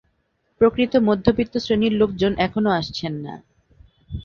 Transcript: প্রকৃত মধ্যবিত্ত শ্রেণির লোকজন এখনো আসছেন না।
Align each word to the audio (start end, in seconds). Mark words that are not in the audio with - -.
প্রকৃত 0.61 0.93
মধ্যবিত্ত 0.99 1.53
শ্রেণির 1.57 1.93
লোকজন 1.93 2.31
এখনো 2.37 2.69
আসছেন 2.71 3.13
না। 3.25 3.33